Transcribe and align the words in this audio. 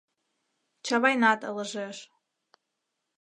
—Чавайнат 0.85 1.39
ылыжеш. 1.49 1.97